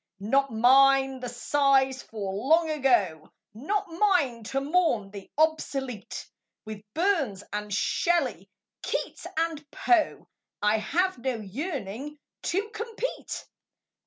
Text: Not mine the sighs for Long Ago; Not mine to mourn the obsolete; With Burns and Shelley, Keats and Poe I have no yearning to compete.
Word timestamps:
Not 0.19 0.51
mine 0.51 1.19
the 1.19 1.29
sighs 1.29 2.01
for 2.01 2.33
Long 2.33 2.71
Ago; 2.71 3.31
Not 3.53 3.87
mine 3.87 4.43
to 4.45 4.59
mourn 4.59 5.11
the 5.11 5.29
obsolete; 5.37 6.27
With 6.65 6.81
Burns 6.95 7.43
and 7.53 7.71
Shelley, 7.71 8.49
Keats 8.81 9.27
and 9.37 9.63
Poe 9.69 10.27
I 10.59 10.79
have 10.79 11.19
no 11.19 11.35
yearning 11.35 12.17
to 12.45 12.69
compete. 12.69 13.45